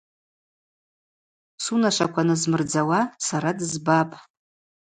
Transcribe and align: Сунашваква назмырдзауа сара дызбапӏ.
Сунашваква 1.63 2.21
назмырдзауа 2.29 3.01
сара 3.27 3.49
дызбапӏ. 3.57 4.13